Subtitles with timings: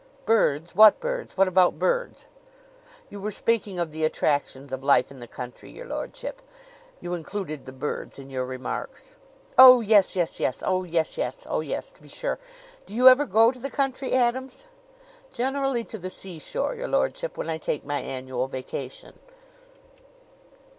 [0.25, 0.73] "Birds!
[0.75, 1.37] What birds?
[1.37, 2.25] What about birds?"
[3.11, 6.41] "You were speaking of the attractions of life in the country, your lordship.
[6.99, 9.15] You included the birds in your remarks."
[9.59, 10.63] "Oh, yes, yes, yes!
[10.65, 11.45] Oh, yes, yes!
[11.47, 12.39] Oh, yes to be sure.
[12.87, 14.65] Do you ever go to the country, Adams?"
[15.31, 19.13] "Generally to the seashore, your lordship when I take my annual vacation."